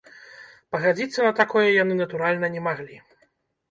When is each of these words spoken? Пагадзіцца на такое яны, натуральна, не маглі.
Пагадзіцца 0.75 1.27
на 1.29 1.35
такое 1.43 1.67
яны, 1.83 2.01
натуральна, 2.03 2.55
не 2.59 2.69
маглі. 2.71 2.95